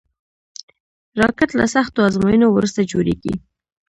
راکټ 1.19 1.49
له 1.59 1.65
سختو 1.73 1.99
ازموینو 2.09 2.47
وروسته 2.51 2.87
جوړېږي 2.91 3.33